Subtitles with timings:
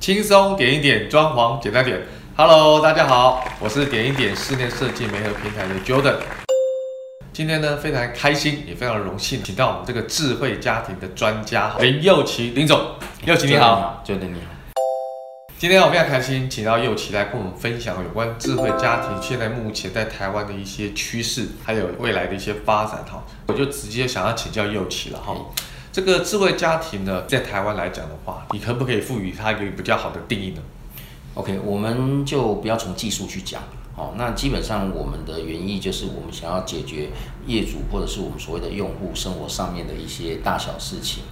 [0.00, 2.00] 轻松点一点，装潢简单点。
[2.34, 6.14] Hello，大家好，我是点一点室内设计媒合平台的 Jordan。
[7.34, 12.80] 今天呢，非常开心，也非常荣幸，请到我们这个智慧家庭的专家林祐齐林总。
[13.26, 14.54] 祐齐你好，Jordan 你好。
[15.58, 23.22] 今天我非常开心，请到祐齐来跟我们分享有关智慧家庭现在目前在台湾的一些趋势，还有未来的一些发展哈。
[23.48, 25.36] 我就直接想要请教祐齐了哈。
[25.92, 30.62] 这个智慧家庭呢，在台湾来讲的话，你可不可以赋予它一个比较好的定义呢
[31.34, 33.60] ？OK，我们就不要从技术去讲。
[33.96, 37.08] 好，那基本上我们的原意就是我们想要解决
[37.44, 41.24] 业主或者是我们所谓的用户生活上面的一些大小事情，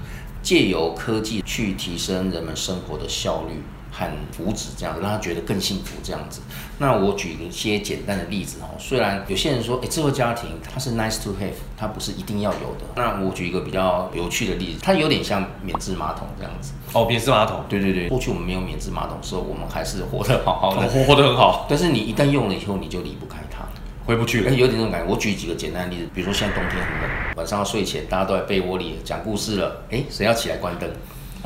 [0.42, 3.62] 借由科技去提升人们生活的效率。
[3.98, 6.40] 很福祉这样子，让他觉得更幸福这样子。
[6.78, 12.84] 那我举一些简单的例子哦，虽然有些人说，哎，智慧家庭它是 nice to have，它不是一定要有的。
[12.94, 16.72] 那我举一个比较有趣的例子，它有点像免治马桶这样子。
[16.92, 17.64] 哦，免治马桶。
[17.68, 21.66] 对对对，过去我们没有免治马桶的时候，我们还是活得好好的，活活得很好。
[21.70, 23.64] 但是你一旦用了以后，你就离不开它，
[24.06, 24.50] 回不去了。
[24.50, 25.10] 有点这种感觉。
[25.10, 30.88] 我举几个简单的例子，比如说现在冬天很冷，晚上要睡前大家都在被窝里讲故事了，哎，谁要起来关灯？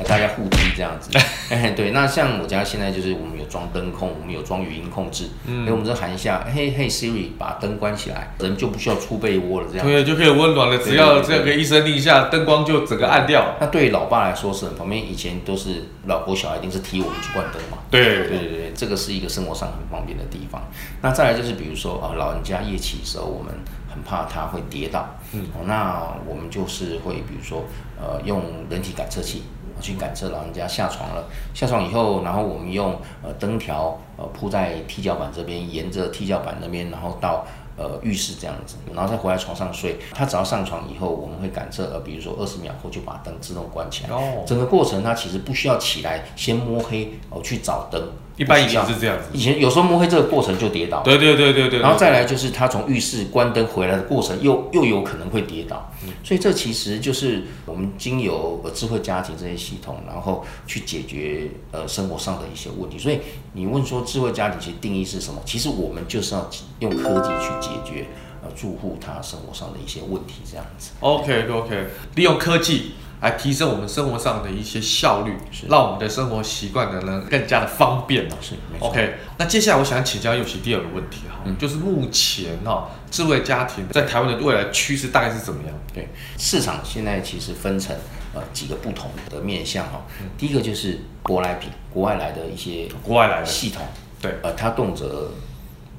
[0.07, 1.11] 大家互踢这样子，
[1.49, 13.55] 哎，对，那像我家现在就是我们有装灯控，我们有装语音控制，嗯，我们就喊一下，嘿嘿 Siri，把灯关起来，人就不需要出被窝了，这样，对，就可以温暖了，只要这个一声令下，灯光就整个暗掉。
[13.59, 20.61] 那对老爸来说是很方便，以前都是老婆小孩一定是踢我们去关灯嘛，对，对对对，这个是一个生活上很方便的地方。
[21.01, 23.53] 那再来就是比如说啊，老人家夜起的时候，我们
[23.93, 27.63] 很怕他会跌倒，嗯，那我们就是会比如说
[27.97, 29.43] 呃，用人体感测器。
[29.81, 39.97] 去感测老人家下床了，下床以后，然后我们用呃灯条呃铺在踢脚板这边，沿着踢脚板那边，然后到呃浴室这样子，然后再回来床上睡。
[40.13, 44.09] 他只要上床以后，我们会感测呃，比如说二十秒后就把灯自动关起来。
[44.09, 48.01] 哦，整个过程他其实不需要起来先摸黑哦去找灯。
[48.35, 51.01] 一般以前是这样子，以前有时候摸黑这个过程就跌倒。
[51.03, 51.79] 对对对对对。
[51.79, 55.91] 然后再来就是他从浴室关灯回来的过程又又有可能会跌倒，
[56.23, 62.97] 所以这其实就是我们经由呃智慧家庭这些系统，然后去解决呃生活上的一些问题。
[62.97, 63.19] 所以
[63.53, 65.39] 你问说智慧家庭其实定义是什么？
[65.45, 68.07] 其实我们就是要用科技去解决
[68.41, 70.91] 呃住户他生活上的一些问题，这样子。
[71.01, 72.93] OK OK，利用科技。
[73.23, 78.35] 来提升我们生活上的一些效率，是让我们的生活习惯呢能更加的方便嘛？
[78.41, 79.15] 是，OK。
[79.37, 85.73] 那接下来我想请教尤其第二个问题哈，嗯，就是目前哈智慧家庭在台湾的未来趋势大概是怎么样？
[85.93, 87.95] 对，市场现在其实分成
[88.33, 90.01] 呃几个不同的面向哈。
[90.37, 93.85] 第一个就是舶来品，国外来的一些国外来的系统，
[94.21, 95.05] 对，呃，它动辄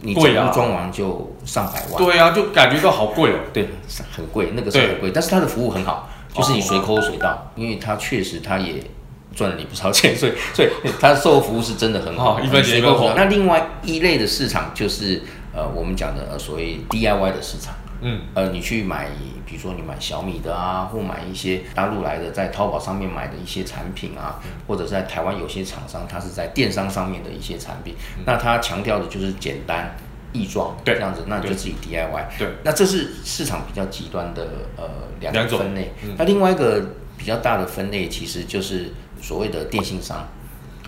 [0.02, 3.70] 你整个装完就上百万，对啊，就感觉到好贵哦，对，
[4.14, 6.10] 很贵，那个是很贵，但是它的服务很好。
[6.34, 8.82] 就是你随口随到，因为他确实他也
[9.34, 10.68] 赚了你不少钱， 所以所以
[11.00, 13.14] 它的售后服务是真的很好，一分钱一分货。
[13.16, 15.22] 那另外一类的市场就是
[15.54, 19.08] 呃我们讲的所谓 DIY 的市场，嗯，呃你去买，
[19.46, 27.94] 比如说你买小米的啊，或买一些大陆来的，在淘宝上面买的一些产品啊，或者在台湾有些厂商它是在电商上面的一些产品，
[28.26, 29.96] 那它强调的就是简单。
[30.34, 32.24] 易装，对，这样子，那你就自己 DIY。
[32.38, 34.46] 对，那这是市场比较极端的
[34.76, 34.84] 呃
[35.20, 35.92] 两种分类。
[36.02, 40.28] 嗯、那另外一个比较大的分类，其实就是所谓的电信商。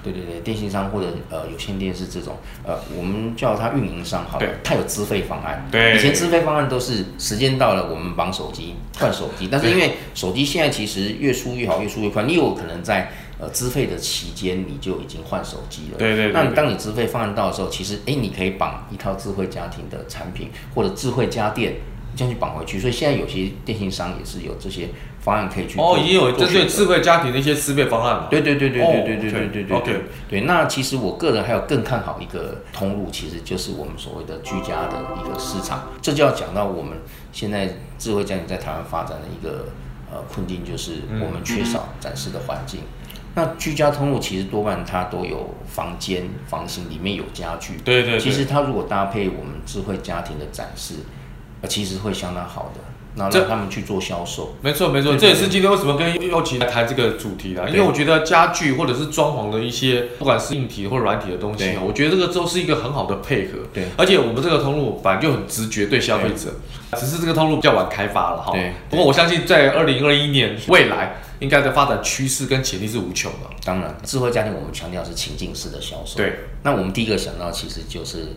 [0.03, 5.67] 对对对，电信商或者呃有线电视这种，呃，我们叫它运营商好了，对它有资费方案。
[5.71, 13.11] 对，以前资费方案都是时间到了，我们绑手机换手机，但是因为手机现在其实越出越好，越出越快，你有可能在。
[13.39, 15.99] 呃，资费的期间你就已经换手机了。
[15.99, 16.33] 对对，对。
[16.33, 21.75] 那你当你资费方案到的时候，其实哎，你可以绑一套智慧家庭的产品或者智慧家电，
[22.17, 22.79] 这样去绑回去。
[22.81, 24.89] 所以现在有些电信商也是有这些
[25.21, 25.79] 方案可以去。
[25.79, 28.29] 哦，也有针对智慧家庭的一些资费方案嘛。
[28.31, 29.77] 对对对对对对对对对对对。
[29.77, 30.01] OK。
[30.31, 35.91] 对，那其实我个人还有更看好一个通路，其实就是我们所谓的居家的一个市场。
[36.01, 36.97] 这就要讲到我们
[37.33, 39.67] 现在智慧家庭在台湾发展的一个
[40.11, 42.81] 呃困境，就是我们缺少展示的环境。
[42.81, 42.96] 嗯
[43.37, 47.75] 那居家通路其实多半它都有房间、房型里面有家具。
[47.85, 48.19] 对对，对。
[48.19, 50.95] 其实它如果搭配我们智慧家庭的展示，
[51.61, 52.81] 呃，其实会相当好的。
[53.19, 54.55] 那让他们去做销售。
[54.63, 57.67] 没错没错，这也是今天为什么跟又奇来谈这个主题啦。
[57.69, 63.59] 因为我觉得家具或者是装潢的一些，不管是硬体或软体的东西，对我觉得这个都是一个很好的配合。
[63.73, 63.85] 对。
[63.99, 66.55] 而且我们这个通路本来就很直觉对消费者，
[66.99, 68.53] 只是这个通路比较晚开发了哈。
[68.53, 68.73] 对。
[68.89, 71.17] 不过我相信在二零二一年未来。
[71.41, 73.51] 应该的发展趋势跟潜力是无穷的。
[73.65, 76.17] 当然，智慧家庭我们强调是情境式的销售。
[76.17, 76.35] 对。
[76.63, 78.29] 那我们第一个想到其实就是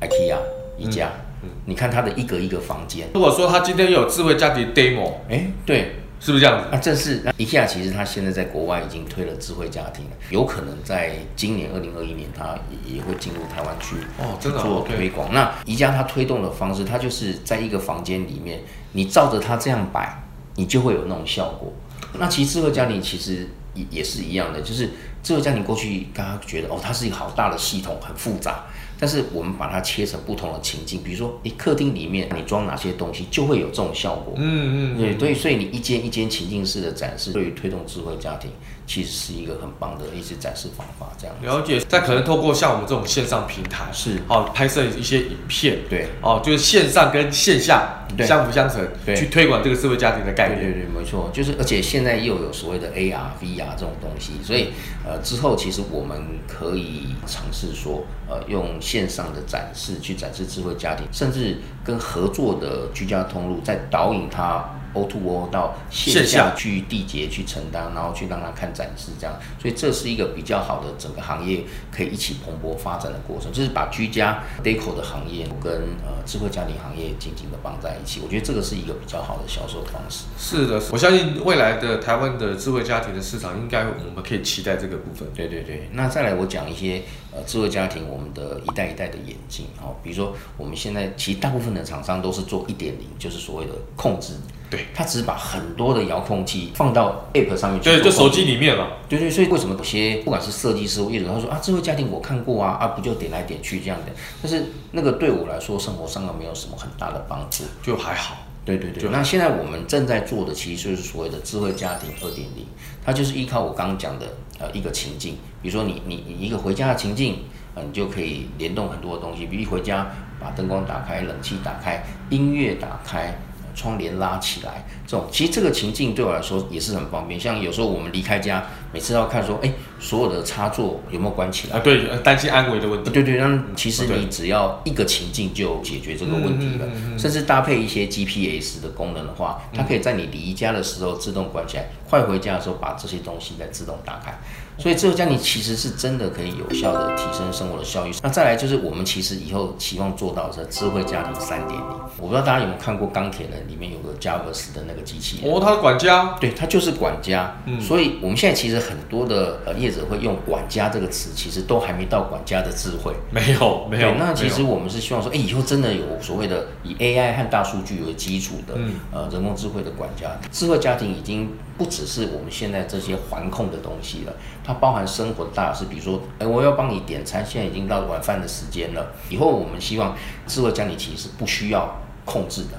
[0.00, 0.36] IKEA
[0.76, 1.10] 宜家。
[1.42, 1.50] 嗯。
[1.66, 3.08] 你看它的一格一个房间。
[3.14, 6.74] 如果说它今天有智慧家庭 demo，哎，对，是不是这样子？
[6.74, 15.32] 啊，这是那 IKEA 其实它现在在国外已经推了智慧家庭了，有可能在今年二零二一年，它也也会进入台湾去哦，真的做推广。
[15.32, 18.60] 那宜家它推动的方式，它就是在一个房间里面，
[18.92, 20.27] 你照着它这样摆，
[20.58, 21.72] 你就会有那种效果。
[22.18, 24.90] 那其实智慧家庭其实也也是一样的，就是
[25.22, 28.66] 智慧家庭过去大家觉得哦，它是一个好大的系统，很复杂。
[29.00, 34.34] 但是我们把它切成不同的情境，比如说，你客厅里面你装哪些东西，就会有这种效果。
[34.36, 38.50] 嗯嗯，对所以，所以你一间一间情境式的展示，对于推动智慧家庭，
[38.88, 41.12] 其实是一个很棒的一些展示方法。
[41.16, 50.60] 这样了解，但可能透过像我们这种线上平台，是哦，拍摄一些影片，对哦，就是线上跟线下相辅相成，对，去推广这个智慧家庭的概念。
[50.60, 54.68] 对对，没错，就是而且现在又有所谓的 AR、VR 这种东西，所以
[55.06, 56.16] 呃之后其实我们
[56.48, 58.78] 可以尝试说，呃用。
[58.80, 64.64] 线上的展示，去展示智慧家庭，甚至跟合作的居家通路，在导引它。
[64.94, 75.72] O to O 到线下去缔结去承担，然后去让他看展示，这样，所以这是一个比较好的整个行业可以一起蓬勃发展的过程，就是把居家 Deco 的行业跟
[76.04, 78.20] 呃智慧家庭行业紧紧的绑在一起。
[78.22, 80.24] 我觉得这个是一个比较好的销售方式。
[80.38, 85.28] 是的，我相信未来的台湾的智慧家庭的市场，应该我们可以期待这个部分。
[85.34, 87.02] 对对对，那再来我讲一些
[87.32, 94.34] 呃智慧家庭我们的一代一代的演进哦，比如说我们现在其实大部分的厂商都是做一点零，就是所谓的控制。
[94.70, 98.98] 对，他只是把很多的遥控器放到 App 上面去，对，就手机里面了。
[99.08, 108.36] 对对，所以为什么有些不管是设计师或业主，他说啊，智慧家庭我看过啊，啊不就点来点去这样的，但是那个对我来说生活上没有什么很大的帮助，就还好。
[108.76, 109.10] 对对对。
[109.10, 112.66] 那现在我们正在做的其实就是所谓的智慧家庭二点零，
[113.04, 114.26] 它就是依靠我刚刚讲的
[114.58, 117.38] 呃一个情境，比如说你你你一个回家的情境，
[117.74, 123.34] 呃，你就可以联动很多的东西，比如一回家把灯光打开，冷气打开，音乐打开。
[123.78, 127.38] 窗帘拉起来，这种其实这个情境对我来说也是很方便。
[127.38, 131.76] 像有时候我们离开家，每次要看说，哎，所有的插座有没有关起来？
[131.76, 133.10] 啊，对，担心安危的问题。
[133.10, 136.86] 对对，那其实你只要一个情境就解决这个问题了。
[137.16, 144.36] 甚至搭配一些 GPS 的功能的话，它可以在你离家的时候自动关起来，快回家的时候把这些东西再自动打开。
[144.78, 148.12] 所以智慧家庭其实是真的可以有效的提升生活的效率。
[148.22, 151.86] 那再来就是我们其实以后期望做到的智慧家庭三点零。
[152.16, 157.56] 我不知道大家有没有看过钢铁人里面有个 Jarvis 的那个机器人哦，他的管家，对，他就是管家。
[157.66, 163.14] 嗯，所以我们现在其实很多的呃业者会用管家这个词，其实都还没到管家的智慧。
[163.30, 164.14] 没有，没有。
[164.14, 168.74] 那其实我们是希望说，哎，以后真的有所谓的以 AI 和大数据为基础的
[169.12, 170.28] 呃人工智慧的管家。
[170.50, 171.48] 智慧家庭已经
[171.78, 174.32] 不只是我们现在这些环控的东西了。
[174.62, 179.14] 它包含生活的大事，比如说，哎，我要帮你点餐，现在已经到晚饭的时间了。
[179.30, 180.14] 以后我们希望
[180.46, 181.96] 智慧家庭其实是不需要
[182.26, 182.70] 控制的。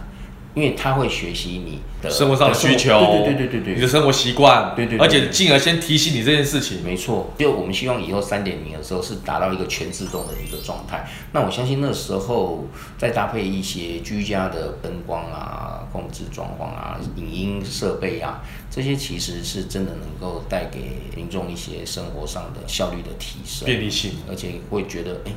[0.55, 6.83] 因为它会学习你的生活上的需求，对对对对对对，你的生活习惯，对对，而且进而先提醒你这件事情。
[6.83, 11.07] 没错，就我们希望以后三点零的时候是达到一个全自动的一个状态。
[11.33, 12.65] 那我相信那时候
[12.97, 25.31] 再搭配一些居家的灯光啊、控制装潢啊、影音设备啊，这些其实是真的能够带给民众一些生活上的效率的提升、便利性，而且会觉得哎。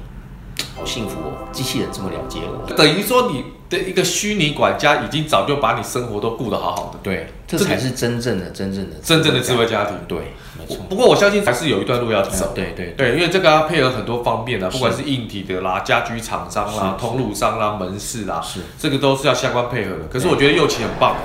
[0.76, 1.48] 好幸福哦！
[1.50, 6.98] 机器人这么了解我，等于说你的一个虚拟管家已经早就把你生活都顾得好好的。
[7.02, 9.96] 对，这才是真正的、真正的、真正的智慧家庭。
[10.06, 10.18] 对，
[10.58, 10.84] 没错。
[10.88, 12.52] 不过我相信还是有一段路要走。
[12.54, 20.08] 对对对，因为这个要配合很多方面的，不管是硬体的啦、家居厂商啦、通路商啦、门市啦，是这个都是要相关配合的。
[20.10, 21.16] 可是我觉得右奇很棒。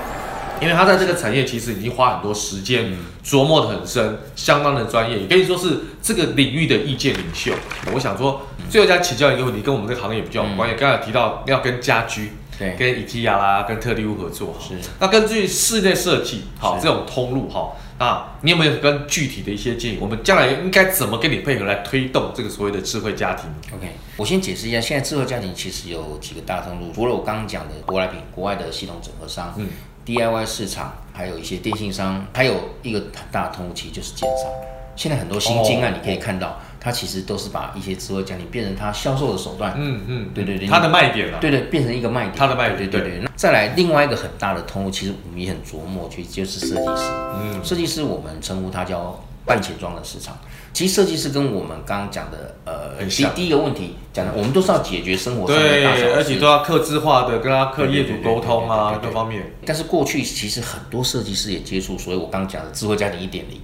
[0.60, 2.92] 因为他在这个产业其实已经花很多时间
[3.24, 7.52] 琢磨的很深，相当的专业，也可以说是这个领域的意见领袖。
[7.94, 10.74] 我想说，最后再请教一个问题，跟我们这个行业比较有关系。
[10.74, 14.74] 刚才提到要跟家居，对，跟 IKEA 啦，跟特力屋合作，是。
[14.98, 19.98] 那根据室内设计，好，这种通路哈，那你有没有跟具体的一些建议？
[20.00, 29.68] 我们将来应该怎么跟你配合来推动这个所谓的智慧家庭？OK，我先解释一下，现在智慧家庭其实有几个大通路，除了我刚刚讲的舶来品，国外的系统整合商，嗯。
[30.06, 34.50] DIY 市场，还有一些电信商，还有一个很大的通路，其实就是建商。
[34.98, 39.74] 现在很多新金案，你可以看到，它其实都是把一些智慧家庭变成它销售的手段。
[39.76, 41.38] 嗯嗯，对对对，它的卖点了。
[41.40, 42.34] 对对，变成一个卖点。
[42.36, 43.20] 它的卖点，对对对。
[43.22, 47.02] 那再来另外一个很大的通路，其实我们也很琢磨，其实就是设计师。
[47.40, 50.36] 嗯，设计师我们称呼它叫半钱装的市场。
[50.72, 59.54] 其实设计师跟我们刚刚讲的，呃，第第一个问题讲的，我们都是要解决生活上的大小而且都要客制化的跟他客业主沟通啊，各方面。
[59.64, 63.60] 但是过去其实很多设计师也接触，所以我刚刚讲的智慧家庭一点零。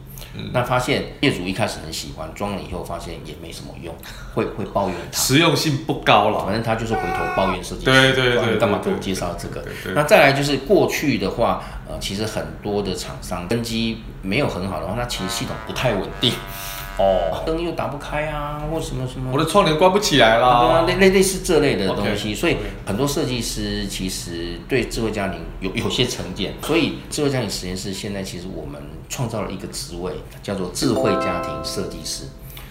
[0.53, 3.95] 那发现业主一开始很喜欢，装了以后发现也没什么用，
[4.35, 6.45] 会会抱怨它实用性不高了。
[6.45, 9.65] 反正他就是回头抱怨设计师，对对对，干嘛给我介绍这个？
[9.95, 16.33] 那再来就是过去的话，呃，其实很多的厂商根基没有很好的话，那其实系统不太稳定。
[16.97, 20.61] 哦，灯又打不开啊，或什么什么，我的窗帘关不起来啦。
[20.61, 26.55] 对啊，类类类似这类的东西，okay, 所以很多设计师其实对智慧家庭有 有些成见。
[26.63, 32.25] 所以智慧家庭实验室现在其实我们创造了一个职位，叫做智慧家庭设计师。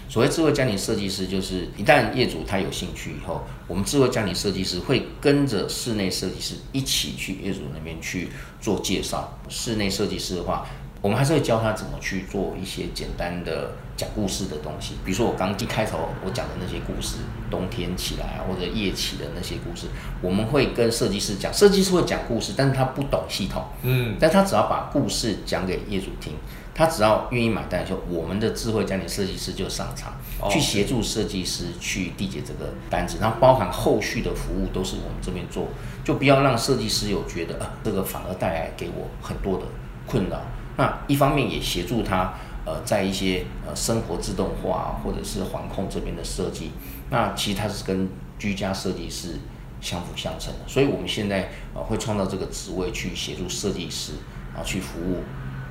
[0.08, 8.28] 所谓智慧家庭设计师，就是一旦业主他有兴趣以后，我们智慧家庭设计师会跟着室内设计师一起去业主那边去
[8.60, 9.36] 做介绍。
[9.48, 10.64] 室内设计师的话，
[11.04, 17.18] 我们还是会教他怎么去做一些简单的讲故事的东西，比如说我刚一开头我讲的那些故事，
[17.50, 19.88] 冬天起来啊，或者夜起的那些故事，
[20.22, 26.32] 我们会跟设计师讲，设计师会讲故事，但是他不懂系统，嗯，但他只要把故事讲给业主听，
[26.74, 30.14] 他只要愿意买单，就我们的智慧家庭设计师就上场，
[30.50, 35.68] 去协助设计师去缔结这个单子，然后包含后续的服务都是我们这边做，
[36.02, 39.66] 就不要让设计师有觉得啊，这个反而带来给我很多的
[40.06, 40.40] 困扰。
[40.76, 46.72] 那一方面也协助他，呃，在一些呃生活自动化或者是环控这边的设计，
[47.10, 49.38] 那其实它是跟居家设计师
[49.80, 54.12] 相辅相成的，所以我们现在呃会创造这个职位去协助设计师
[54.56, 55.22] 啊去服务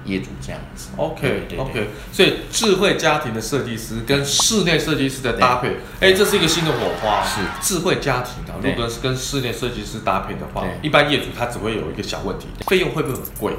[0.05, 0.89] 业主这样子。
[0.97, 1.59] OK 对对对。
[1.59, 5.69] OK，所以智慧家庭的设计师跟室内设计师的搭配，
[5.99, 7.23] 哎、欸，这是一个新的火花。
[7.25, 7.41] 是。
[7.61, 13.53] 智慧家庭啊，如果是跟室内设计师搭配的话，一般业主他只会有一个小问题，费用会不会很贵？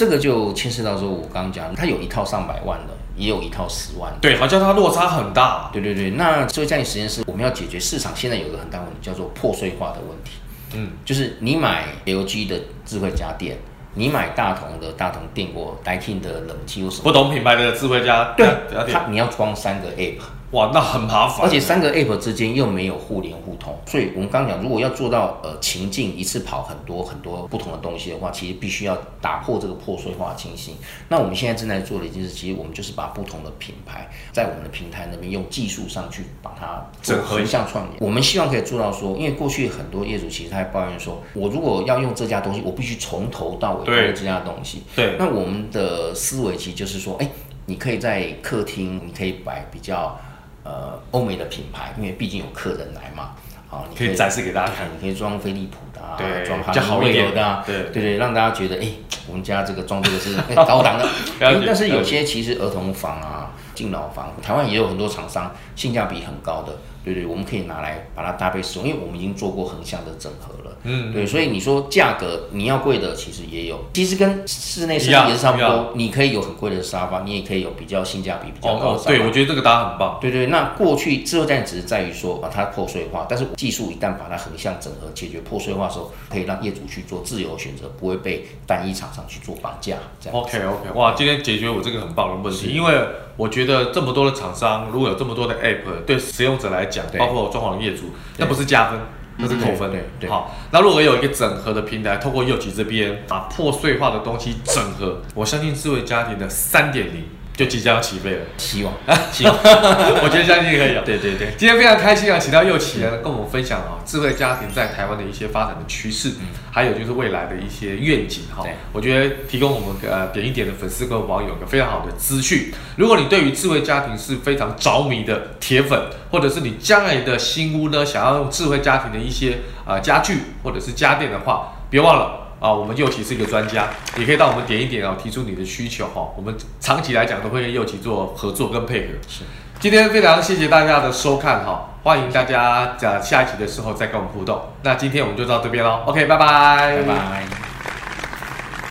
[0.00, 4.18] 这个就牵涉到说，我刚刚讲，它有一套上百万的，也有一套十万的。
[4.18, 5.68] 对，好像它落差很大。
[5.74, 10.38] 对对对，那智慧家庭实验室，我们要解决市场现在有一个很大问题，叫做破碎化的问题。
[10.72, 13.58] 嗯，就是你买 LG 的智慧家电，
[13.92, 18.32] 你买大同的大同电锅、Daikin 的冷气，有什么不同品牌的智慧家？
[18.38, 18.48] 对，
[18.90, 20.16] 它你要装三个 App。
[20.52, 30.74] 哇，那很麻烦，而且三个 app 之间又没有互联互通，所以我们刚讲，如果要做到呃情境一次跑很多很多不同的东西的话，其实必须要打破这个破碎化的情形。
[31.08, 37.96] 那我们现在正在做的一件事，其实我们就是把不同的品牌在我们的平台那边用技术上去把它整合，横向串联。
[38.00, 44.82] 我们希望可以做到说，因为过去很多业主其实他还抱怨说，我如果要用这家东西，我必须从头到尾用这家东西。
[44.96, 47.28] 对，那我们的思维其实就是说，哎，
[47.66, 50.18] 你可以在客厅，你可以摆比较。
[50.62, 53.30] 呃，欧美的品牌，因为毕竟有客人来嘛，
[53.70, 58.88] 啊，你可以展示给大家看，你可以装飞利浦的啊，对，装哈利威尔的啊，对对对，让大家觉得，哎，
[59.26, 61.06] 我们家这个装这个是 高档的。
[61.38, 66.76] 但是有些其实儿童房啊、敬老房，台湾也有很多厂商，性价比很高的。
[67.14, 70.76] 对对，我们可以拿来把它搭配使用，因为我们已经做过横向的整合了。
[70.84, 75.92] 嗯，对，所以你说价格你要贵的，其实也有，其实跟室内设计也是差不多。
[75.94, 79.10] 你可以有很贵的沙发，你也可以有比较性价比比较高的沙发。
[79.10, 80.18] 对，我觉得这个答案很棒。
[80.20, 89.96] 对对，那过去自由站只是在于说把它破碎化，但是技术一旦把它横向整合，解决破碎化的时候，可以让业主去做自由选择，不会被单一厂商去做绑架。
[90.18, 90.38] 这样。
[90.38, 92.94] OK OK，哇，今天解决我这个很棒的问题，因为
[93.36, 99.00] 我觉得这么多的厂商，如果有这么多的 App，对使用者来讲，包括装潢业主，那不是加分，
[99.36, 99.90] 那是扣分。
[99.90, 100.28] 对对。
[100.30, 107.24] 好，那如果有一个整合的平台，透过右吉这边把破碎化的东西整合，我相信智慧家庭的三点零。
[107.60, 108.94] 就即将要起飞了，希望，
[109.30, 109.54] 希望，
[110.24, 111.04] 我觉得相信可以有。
[111.04, 118.64] 对对对，今天非常开心啊，请到祐齐呢跟我们分享啊，智慧家庭在台湾的一些发展的趋势，嗯，还有就是未来的一些愿景哈。
[118.94, 122.72] 我觉得提供我们呃点一点的粉丝跟网友一个非常好的资讯。
[122.96, 126.00] 如果你对于智慧家庭是非常着迷的铁粉，
[126.30, 132.46] 或者是你将来的新屋呢想要用智慧家庭的一些呃家具或者是家电的话，别忘了。
[132.60, 133.88] 啊，我们右旗是一个专家，
[134.18, 136.28] 也可以到我们点一点啊，提出你的需求哈。
[136.36, 139.14] 我们长期来讲都会跟右旗做合作跟配合。
[139.26, 139.44] 是，
[139.80, 144.60] 今天非常谢谢大家的收看哈，欢迎大家在下一期的时候再跟我们互动。
[144.82, 147.69] 那今天我们就到这边喽，OK，拜拜，拜拜。